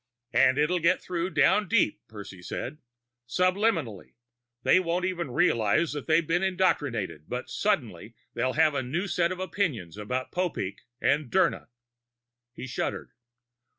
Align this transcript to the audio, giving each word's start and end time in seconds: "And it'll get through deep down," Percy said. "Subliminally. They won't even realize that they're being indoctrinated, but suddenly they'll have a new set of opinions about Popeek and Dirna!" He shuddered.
"And 0.33 0.57
it'll 0.57 0.79
get 0.79 0.99
through 0.99 1.29
deep 1.29 1.35
down," 1.35 1.69
Percy 2.07 2.41
said. 2.41 2.79
"Subliminally. 3.27 4.15
They 4.63 4.79
won't 4.79 5.05
even 5.05 5.29
realize 5.29 5.93
that 5.93 6.07
they're 6.07 6.23
being 6.23 6.41
indoctrinated, 6.41 7.25
but 7.27 7.51
suddenly 7.51 8.15
they'll 8.33 8.53
have 8.53 8.73
a 8.73 8.81
new 8.81 9.05
set 9.07 9.31
of 9.31 9.39
opinions 9.39 9.97
about 9.97 10.31
Popeek 10.31 10.79
and 10.99 11.29
Dirna!" 11.29 11.67
He 12.51 12.65
shuddered. 12.65 13.11